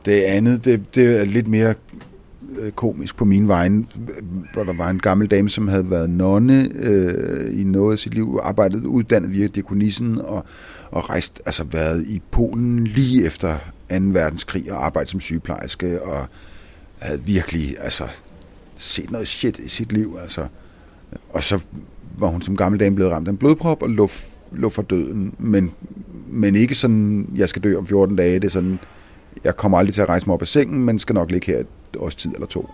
[0.04, 1.74] Det andet, det, det er lidt mere
[2.58, 3.84] Øh, komisk på min vegne,
[4.52, 8.14] hvor der var en gammel dame, som havde været nonne øh, i noget af sit
[8.14, 10.44] liv, arbejdet uddannet via dekonissen og,
[10.90, 13.58] og rejst, altså været i Polen lige efter
[13.90, 13.96] 2.
[14.00, 16.26] verdenskrig og arbejdet som sygeplejerske og
[16.98, 18.04] havde virkelig altså
[18.76, 20.16] set noget shit i sit liv.
[20.22, 20.46] Altså.
[21.30, 21.60] Og så
[22.18, 24.08] var hun som gammel dame blevet ramt af en blodprop og lå,
[24.52, 25.70] lå for døden, men,
[26.28, 28.78] men ikke sådan, jeg skal dø om 14 dage, det er sådan,
[29.44, 31.62] jeg kommer aldrig til at rejse mig op af sengen, men skal nok ligge her
[31.96, 32.70] års tid eller to.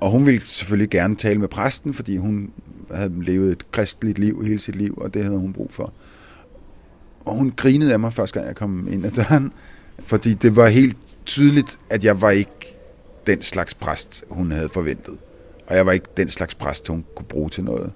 [0.00, 2.50] Og hun ville selvfølgelig gerne tale med præsten, fordi hun
[2.90, 5.92] havde levet et kristligt liv hele sit liv, og det havde hun brug for.
[7.24, 9.52] Og hun grinede af mig første gang, jeg kom ind ad døren,
[9.98, 12.78] fordi det var helt tydeligt, at jeg var ikke
[13.26, 15.14] den slags præst, hun havde forventet.
[15.66, 17.92] Og jeg var ikke den slags præst, hun kunne bruge til noget.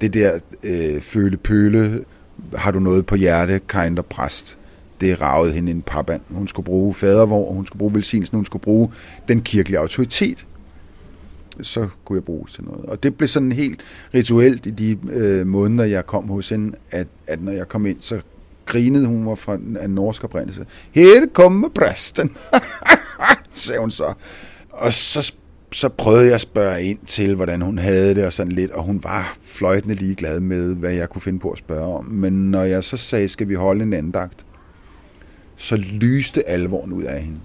[0.00, 2.04] Det der øh, føle-pøle,
[2.54, 4.58] har du noget på hjerte, kind præst,
[5.02, 6.20] det ragede hende en parband.
[6.30, 8.90] Hun skulle bruge fadervor, hun skulle bruge velsignelsen, hun skulle bruge
[9.28, 10.46] den kirkelige autoritet.
[11.62, 12.84] Så kunne jeg bruges til noget.
[12.84, 13.80] Og det blev sådan helt
[14.14, 17.96] rituelt i de øh, måneder, jeg kom hos hende, at, at når jeg kom ind,
[18.00, 18.20] så
[18.66, 20.66] grinede hun var fra en norsk oprindelse.
[20.92, 22.30] Her kommer præsten,
[23.54, 24.12] sagde hun så.
[24.70, 25.32] Og så,
[25.72, 28.82] så prøvede jeg at spørge ind til, hvordan hun havde det og sådan lidt, og
[28.82, 32.04] hun var fløjtende ligeglad med, hvad jeg kunne finde på at spørge om.
[32.04, 34.44] Men når jeg så sagde, skal vi holde en andagt,
[35.62, 37.38] så lyste alvoren ud af hende.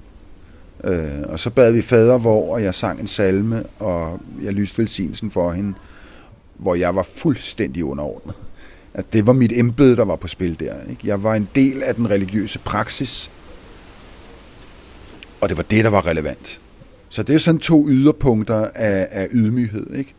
[0.84, 4.77] Øh, og så bad vi fader hvor, og jeg sang en salme, og jeg lyste
[4.77, 5.73] velsignelsen for hende,
[6.56, 8.36] hvor jeg var fuldstændig underordnet.
[8.93, 10.75] At det var mit embede, der var på spil der.
[10.89, 11.08] Ikke?
[11.08, 13.32] Jeg var en del af den religiøse praksis,
[15.41, 16.60] og det var det, der var relevant.
[17.10, 20.13] Så det er sådan to yderpunkter af, af ydmyghed, ikke?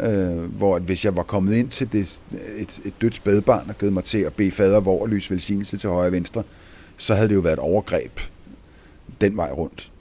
[0.00, 2.20] Øh, hvor at hvis jeg var kommet ind til det,
[2.58, 5.76] et, et dødt spædbarn og givet mig til at bede fader hvor og lyse velsignelse
[5.76, 6.61] til højre og venstre, øh,
[7.02, 8.20] så havde det jo været et overgreb
[9.20, 9.92] den vej rundt.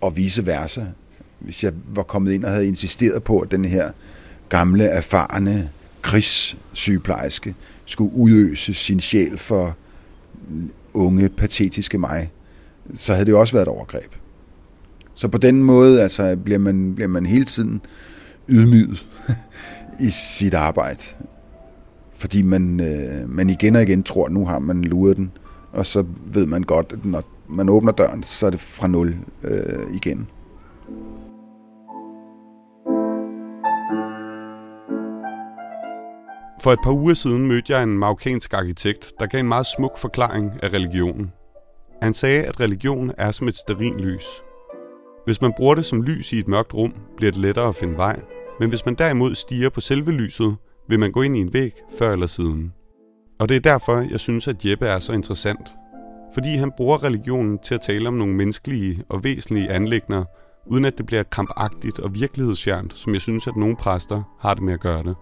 [0.00, 0.84] Og vice versa.
[1.38, 3.90] hvis jeg var kommet ind og havde insisteret på, at den her
[4.48, 5.70] gamle, erfarne
[6.02, 7.54] krigssygeplejerske
[7.86, 9.76] skulle udøse sin sjæl for
[10.94, 12.32] unge, patetiske mig,
[12.94, 14.14] så havde det jo også været et overgreb.
[15.14, 17.80] Så på den måde altså, bliver, man, bliver man hele tiden
[18.48, 19.06] ydmyget
[20.06, 21.02] i sit arbejde.
[22.14, 25.32] Fordi man, øh, man igen og igen tror, at nu har man luret den,
[25.74, 29.16] og så ved man godt, at når man åbner døren, så er det fra nul
[29.42, 30.30] øh, igen.
[36.62, 39.98] For et par uger siden mødte jeg en marokkansk arkitekt, der gav en meget smuk
[39.98, 41.32] forklaring af religionen.
[42.02, 43.56] Han sagde, at religion er som et
[43.98, 44.24] lys.
[45.24, 47.96] Hvis man bruger det som lys i et mørkt rum, bliver det lettere at finde
[47.96, 48.20] vej,
[48.60, 50.56] men hvis man derimod stiger på selve lyset,
[50.88, 52.72] vil man gå ind i en væg før eller siden.
[53.38, 55.74] Og det er derfor, jeg synes, at Jeppe er så interessant.
[56.34, 60.24] Fordi han bruger religionen til at tale om nogle menneskelige og væsentlige anlægner,
[60.66, 64.62] uden at det bliver krampagtigt og virkelighedsfjernt, som jeg synes, at nogle præster har det
[64.62, 65.16] med at gøre det.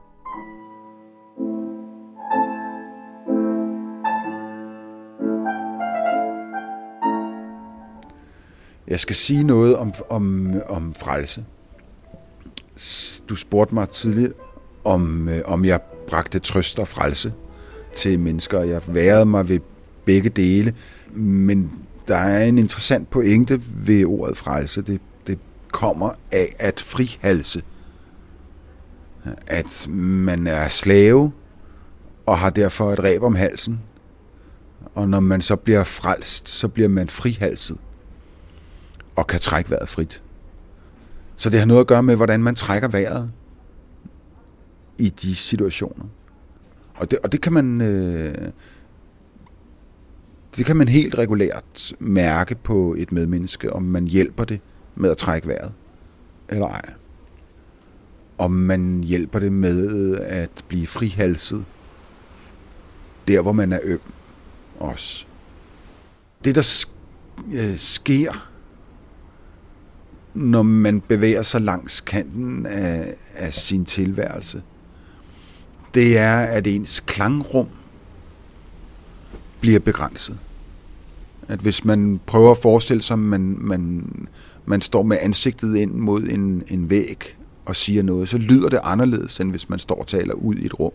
[8.89, 11.45] Jeg skal sige noget om, om, om frelse.
[13.29, 14.33] Du spurgte mig tidligere,
[14.85, 17.33] om, øh, om jeg bragte trøst og frelse
[17.95, 18.61] til mennesker.
[18.61, 19.61] Jeg værede mig ved
[20.05, 20.75] begge dele,
[21.15, 21.73] men
[22.09, 24.83] der er en interessant pointe ved ordet frelse.
[24.83, 25.39] Det, det
[25.73, 27.63] kommer af at frihalse.
[29.47, 31.33] At man er slave
[32.27, 33.81] og har derfor et ræb om halsen.
[34.95, 37.79] Og når man så bliver frelst, så bliver man frihalset
[39.17, 40.23] og kan trække vejret frit.
[41.37, 43.31] Så det har noget at gøre med, hvordan man trækker vejret
[44.99, 46.05] i de situationer.
[47.03, 48.35] Og det, og det kan man øh,
[50.57, 54.61] det kan man helt regulært mærke på et medmenneske, om man hjælper det
[54.95, 55.73] med at trække vejret
[56.49, 56.93] eller ej.
[58.39, 61.65] Om man hjælper det med øh, at blive frihalset
[63.29, 64.01] der, hvor man er øm
[64.81, 65.27] også.
[66.45, 66.87] Det, der
[67.53, 68.49] øh, sker,
[70.35, 74.63] når man bevæger sig langs kanten af, af sin tilværelse,
[75.95, 77.67] det er, at ens klangrum
[79.61, 80.39] bliver begrænset.
[81.49, 84.05] At hvis man prøver at forestille sig, at man, man,
[84.67, 88.81] man står med ansigtet ind mod en, en væg og siger noget, så lyder det
[88.83, 90.93] anderledes, end hvis man står og taler ud i et rum.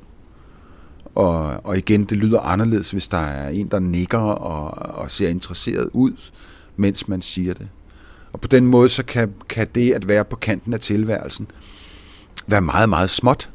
[1.15, 5.29] Og, og igen, det lyder anderledes, hvis der er en, der nikker og, og ser
[5.29, 6.11] interesseret ud,
[6.75, 7.67] mens man siger det.
[8.33, 11.47] Og på den måde, så kan, kan det at være på kanten af tilværelsen
[12.47, 13.49] være meget, meget småt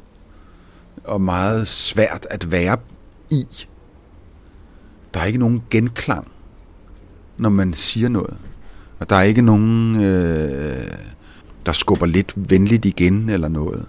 [1.03, 2.77] og meget svært at være
[3.29, 3.45] i.
[5.13, 6.27] Der er ikke nogen genklang,
[7.37, 8.37] når man siger noget.
[8.99, 10.87] Og der er ikke nogen, øh,
[11.65, 13.85] der skubber lidt venligt igen eller noget.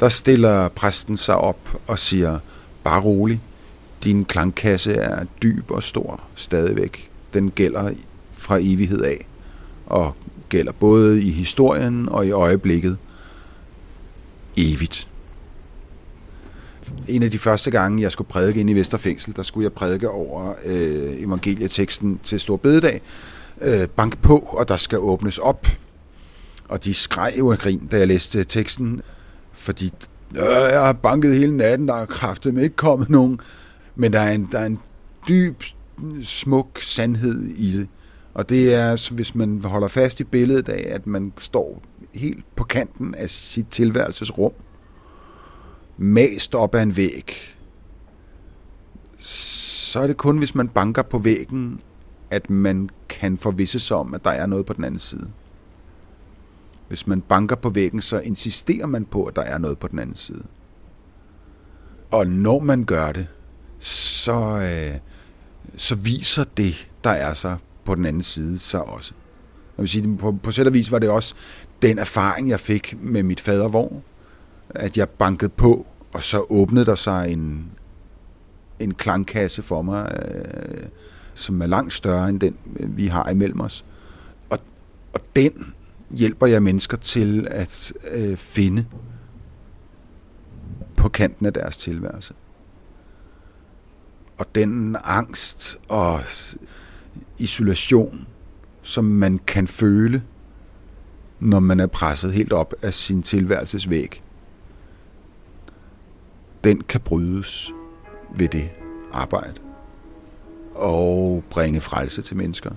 [0.00, 2.38] Der stiller præsten sig op og siger,
[2.84, 3.40] bare rolig,
[4.04, 7.10] din klangkasse er dyb og stor stadigvæk.
[7.34, 7.90] Den gælder
[8.32, 9.26] fra evighed af,
[9.86, 10.14] og
[10.48, 12.98] gælder både i historien og i øjeblikket
[14.56, 15.07] evigt
[17.08, 20.10] en af de første gange, jeg skulle prædike ind i Vesterfængsel, der skulle jeg prædike
[20.10, 23.00] over øh, evangelieteksten til Stor Bededag.
[23.60, 25.66] Øh, bank på, og der skal åbnes op.
[26.68, 29.02] Og de skreg jo af grin, da jeg læste teksten,
[29.52, 29.92] fordi
[30.30, 33.40] øh, jeg har banket hele natten, der er kraftet med ikke kommet nogen.
[33.96, 34.78] Men der er en, der er en
[35.28, 35.62] dyb,
[36.22, 37.88] smuk sandhed i det.
[38.34, 41.82] Og det er, hvis man holder fast i billedet af, at man står
[42.14, 44.52] helt på kanten af sit tilværelsesrum,
[45.98, 47.36] mast op ad en væg,
[49.18, 51.80] så er det kun, hvis man banker på væggen,
[52.30, 55.30] at man kan forvisse sig om, at der er noget på den anden side.
[56.88, 59.98] Hvis man banker på væggen, så insisterer man på, at der er noget på den
[59.98, 60.44] anden side.
[62.10, 63.26] Og når man gør det,
[63.78, 64.98] så, øh,
[65.76, 69.14] så viser det, der er så på den anden side, så også.
[69.76, 71.34] Jeg vil sige, på, på sæt og vis var det også
[71.82, 74.02] den erfaring, jeg fik med mit fadervogn,
[74.70, 77.70] at jeg bankede på, og så åbnede der sig en,
[78.78, 80.86] en klangkasse for mig, øh,
[81.34, 83.84] som er langt større end den, øh, vi har imellem os.
[84.50, 84.58] Og,
[85.12, 85.74] og den
[86.10, 88.86] hjælper jeg mennesker til at øh, finde
[90.96, 92.34] på kanten af deres tilværelse.
[94.38, 96.20] Og den angst og
[97.38, 98.26] isolation,
[98.82, 100.22] som man kan føle,
[101.40, 104.22] når man er presset helt op af sin tilværelses væg,
[106.64, 107.72] den kan brydes
[108.36, 108.70] ved det
[109.12, 109.60] arbejde
[110.74, 112.70] og bringe frelse til mennesker,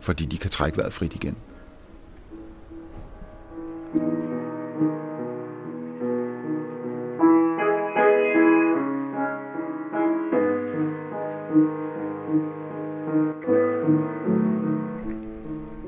[0.00, 1.36] fordi de kan trække vejret frit igen.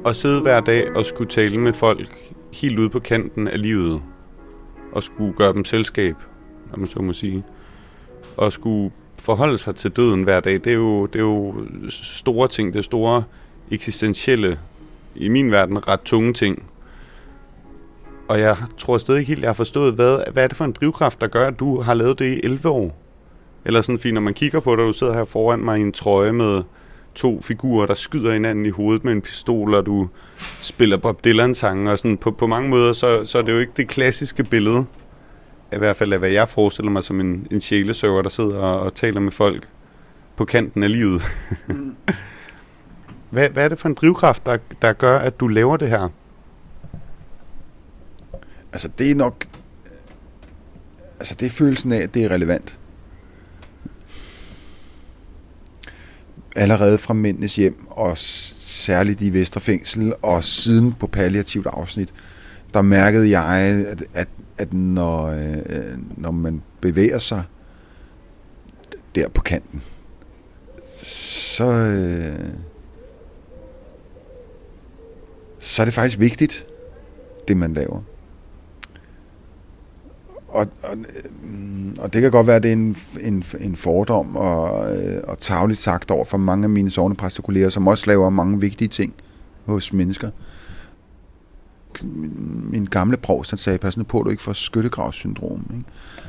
[0.06, 4.02] At sidde hver dag og skulle tale med folk helt ude på kanten af livet,
[4.92, 6.16] og skulle gøre dem selskab,
[6.72, 7.44] om man så må sige,
[8.36, 8.90] og skulle
[9.22, 11.54] forholde sig til døden hver dag, det er jo, det er jo
[11.90, 13.24] store ting, det er store
[13.70, 14.58] eksistentielle,
[15.14, 16.62] i min verden ret tunge ting.
[18.28, 20.72] Og jeg tror stadig ikke helt, jeg har forstået, hvad, hvad er det for en
[20.72, 22.98] drivkraft, der gør, at du har lavet det i 11 år?
[23.64, 25.92] Eller sådan fint, når man kigger på dig, du sidder her foran mig i en
[25.92, 26.62] trøje med
[27.14, 30.08] to figurer, der skyder hinanden i hovedet med en pistol, og du
[30.60, 33.72] spiller Bob Dylan-sange, og sådan på, på mange måder, så, så er det jo ikke
[33.76, 34.84] det klassiske billede,
[35.74, 38.80] i hvert fald af hvad jeg forestiller mig som en, en sjælesøver, der sidder og,
[38.80, 39.68] og taler med folk
[40.36, 41.22] på kanten af livet.
[41.66, 41.96] Mm.
[43.30, 46.08] hvad, hvad er det for en drivkraft, der, der gør, at du laver det her?
[48.72, 49.44] Altså, det er nok...
[51.20, 52.78] Altså, det er følelsen af, at det er relevant.
[56.56, 62.12] allerede fra mændenes hjem, og særligt i Vesterfængsel, og siden på palliativt afsnit,
[62.74, 64.28] der mærkede jeg, at, at,
[64.62, 67.42] at når, øh, når man bevæger sig
[69.14, 69.82] der på kanten,
[71.02, 72.50] så, øh,
[75.58, 76.66] så er det faktisk vigtigt,
[77.48, 78.02] det man laver.
[80.48, 84.36] Og, og, øh, og det kan godt være, at det er en, en, en fordom
[84.36, 88.60] og, øh, og tavligt sagt over for mange af mine sovnepræstekolleger, som også laver mange
[88.60, 89.14] vigtige ting
[89.66, 90.30] hos mennesker.
[92.04, 95.70] Min gamle provst, han sagde, pas nu på, at du ikke får skyttegravssyndrom.
[95.74, 95.84] Ikke?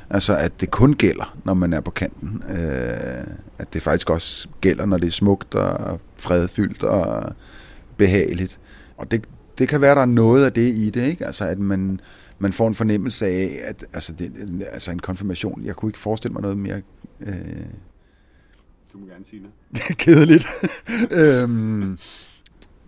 [0.09, 2.43] Altså, at det kun gælder, når man er på kanten.
[2.49, 7.33] Øh, at det faktisk også gælder, når det er smukt og fredfyldt og
[7.97, 8.59] behageligt.
[8.97, 9.25] Og det,
[9.57, 11.25] det kan være, der er noget af det i det, ikke?
[11.25, 11.99] Altså, at man,
[12.39, 14.31] man får en fornemmelse af, at altså, det,
[14.71, 16.81] altså en konfirmation, jeg kunne ikke forestille mig noget mere...
[17.21, 17.35] Øh,
[18.93, 19.97] du må gerne sige det.
[20.05, 20.47] kedeligt.
[21.21, 21.97] øhm,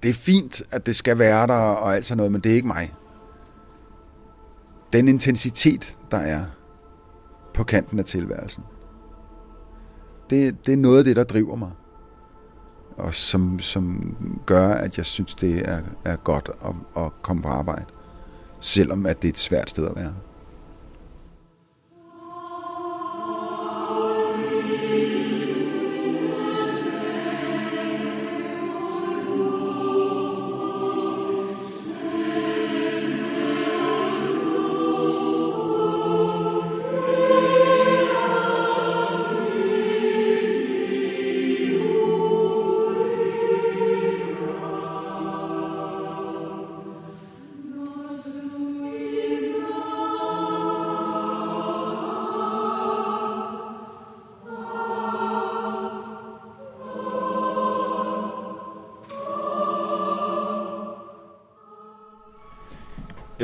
[0.06, 2.56] det er fint, at det skal være der og alt sådan noget, men det er
[2.56, 2.94] ikke mig.
[4.94, 6.46] Den intensitet, der er
[7.54, 8.64] på kanten af tilværelsen,
[10.30, 11.72] det, det er noget af det, der driver mig.
[12.98, 17.50] Og som, som gør, at jeg synes, det er, er godt at, at komme på
[17.50, 17.86] arbejde
[18.60, 20.14] selvom at det er et svært sted at være.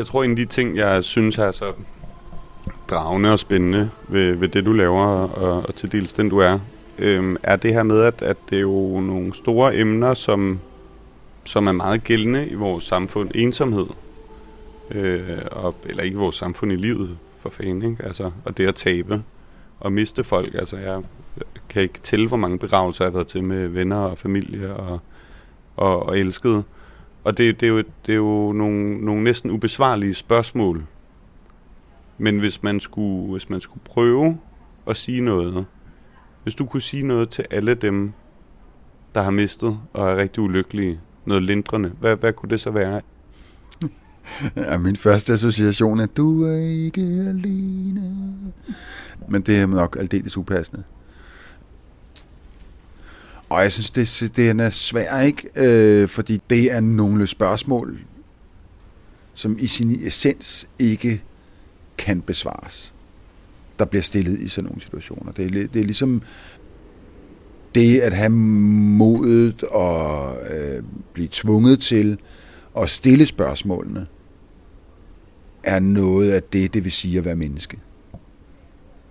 [0.02, 1.74] Jeg tror, en af de ting, jeg synes er så
[2.90, 6.60] dragende og spændende ved, ved det, du laver, og, og til dels den, du er,
[7.00, 10.60] øhm, er det her med, at, at det er jo nogle store emner, som,
[11.44, 13.32] som er meget gældende i vores samfund.
[13.36, 13.86] Ensomhed.
[14.92, 18.04] Øh, og, eller ikke i vores samfund i livet, for fanden, ikke?
[18.04, 19.24] Altså, og det at tabe
[19.80, 20.56] og miste folk.
[20.56, 21.02] Altså, jeg
[21.70, 25.00] kan ikke tælle, hvor mange begravelser jeg har været til med venner og familie og,
[25.76, 26.64] og, og elskede.
[27.24, 30.86] Og det, det, er jo, det er jo nogle, nogle næsten ubesvarlige spørgsmål.
[32.18, 34.38] Men hvis man, skulle, hvis man skulle prøve
[34.88, 35.66] at sige noget,
[36.44, 38.12] hvis du kunne sige noget til alle dem,
[39.16, 43.02] der har mistet og er rigtig ulykkelige, noget lindrende, hvad, hvad kunne det så være?
[44.56, 48.14] Ja, min første association er, du er ikke alene.
[49.28, 50.84] Men det er nok aldeles upassende.
[53.52, 55.50] Og jeg synes, det, det er svær, ikke?
[55.56, 58.00] Øh, fordi det er nogle spørgsmål,
[59.34, 61.24] som i sin essens ikke
[61.98, 62.94] kan besvares,
[63.80, 65.32] der bliver stillet i sådan nogle situationer.
[65.32, 66.22] Det er, det er ligesom
[67.76, 70.84] det at have modet og øh,
[71.14, 72.18] blive tvunget til
[72.78, 74.08] at stille spørgsmålene,
[75.64, 77.78] er noget af det, det vil sige at være menneske.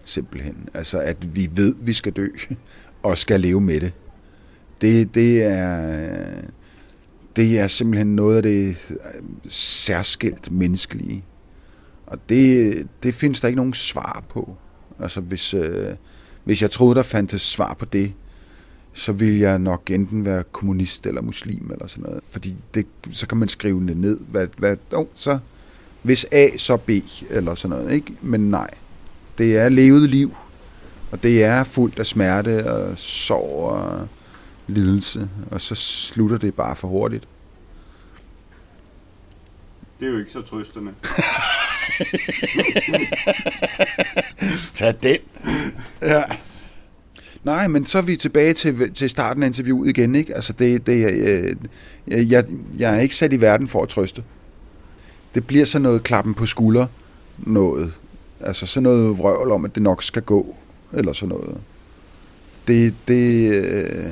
[0.05, 0.69] Simpelthen.
[0.75, 2.29] Altså, at vi ved, at vi skal dø,
[3.03, 3.93] og skal leve med det
[4.81, 6.43] det, det er
[7.37, 11.25] det er simpelthen noget af det øh, særskilt menneskelige.
[12.07, 14.57] Og det, det findes der ikke nogen svar på.
[15.01, 15.95] Altså hvis, øh,
[16.45, 18.13] hvis jeg troede, der fandtes svar på det,
[18.93, 22.21] så ville jeg nok enten være kommunist eller muslim eller sådan noget.
[22.31, 24.19] Fordi det, så kan man skrive det ned.
[24.29, 25.39] Hvad, hvad, oh, så,
[26.03, 26.91] Hvis A, så B,
[27.31, 28.13] eller sådan noget, ikke?
[28.23, 28.71] Men nej.
[29.39, 30.35] Det er levet liv,
[31.11, 34.09] og det er fuldt af smerte og sorg og
[34.71, 37.29] lidelse, og så slutter det bare for hurtigt.
[40.01, 40.93] Det er jo ikke så trøstende.
[44.75, 45.19] Tag den.
[46.03, 46.23] Ja.
[47.45, 50.35] Nej, men så er vi tilbage til, til starten af interviewet igen, ikke?
[50.35, 51.57] Altså, det, det, øh,
[52.31, 52.45] jeg,
[52.79, 54.25] jeg er ikke sat i verden for at trøste.
[55.35, 56.87] Det bliver så noget klappen på skulder
[57.39, 57.93] noget.
[58.41, 60.57] Altså sådan noget vrøvl om, at det nok skal gå,
[60.93, 61.61] eller sådan noget.
[62.69, 64.11] Det, det, øh,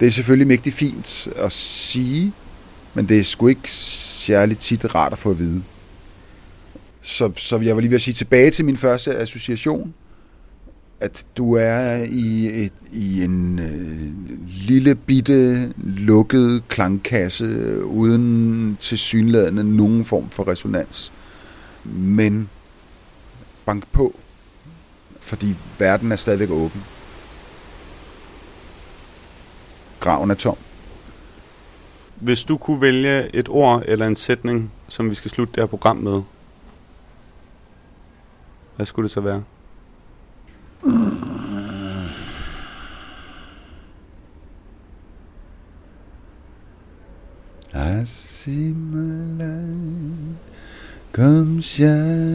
[0.00, 2.32] det er selvfølgelig mægtig fint at sige,
[2.94, 5.62] men det er sgu ikke særligt tit rart at få at vide.
[7.02, 9.94] Så, så jeg var lige ved at sige tilbage til min første association,
[11.00, 20.04] at du er i, et, i en øh, lille bitte lukket klangkasse uden tilsyneladende nogen
[20.04, 21.12] form for resonans.
[21.84, 22.48] Men
[23.66, 24.14] bank på,
[25.20, 26.82] fordi verden er stadigvæk åben.
[30.00, 30.56] Graven er tom.
[32.16, 35.66] Hvis du kunne vælge et ord eller en sætning, som vi skal slutte det her
[35.66, 36.22] program med,
[38.76, 39.42] hvad skulle det så være?
[47.74, 50.38] I see my light
[51.12, 52.28] come shining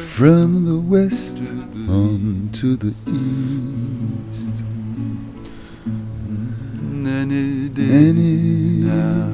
[0.00, 1.51] from the west
[1.92, 4.50] on to the east.
[7.04, 8.82] Any day, any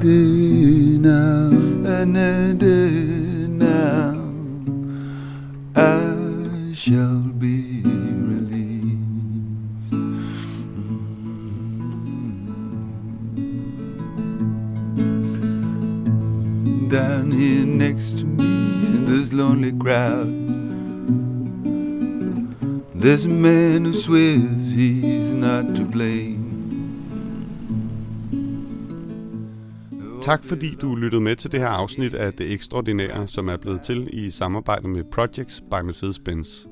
[0.01, 1.51] day now,
[1.87, 4.19] any day now,
[5.75, 8.99] I shall be released.
[16.89, 20.27] Down here next to me in this lonely crowd,
[23.01, 26.39] there's a man who swears he's not to blame.
[30.21, 33.81] Tak fordi du lyttede med til det her afsnit af Det Ekstraordinære, som er blevet
[33.81, 36.67] til i samarbejde med Projects by Mercedes-Benz.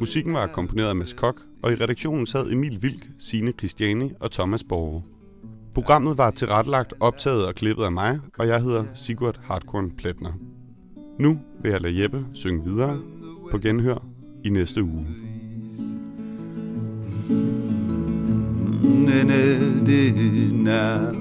[0.00, 4.32] Musikken var komponeret af Mads Kok, og i redaktionen sad Emil Vilk, Sine Christiani og
[4.32, 5.02] Thomas Borge.
[5.74, 10.32] Programmet var tilrettelagt, optaget og klippet af mig, og jeg hedder Sigurd Hardkorn Pletner.
[11.18, 12.98] Nu vil jeg lade Jeppe synge videre
[13.50, 14.06] på genhør
[14.44, 15.06] i næste uge.
[17.30, 19.20] Any
[19.84, 20.12] day
[20.50, 21.12] now,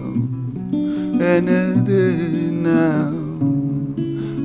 [1.19, 3.11] any day now,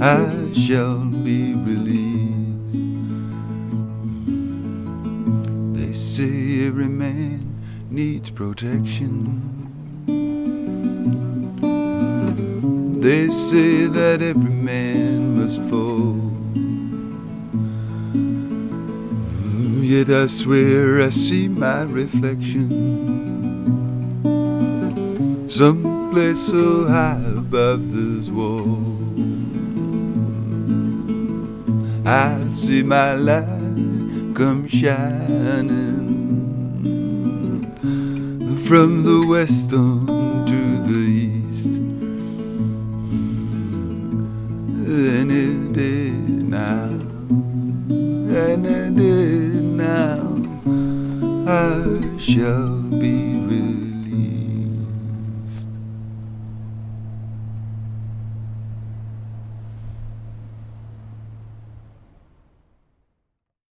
[0.01, 2.81] I shall be released.
[5.77, 9.39] They say every man needs protection.
[13.01, 16.32] They say that every man must fall.
[19.93, 22.67] Yet I swear I see my reflection.
[25.51, 28.81] Someplace so high above this wall.
[32.07, 35.61] I see my light come shining
[38.67, 40.22] From the west on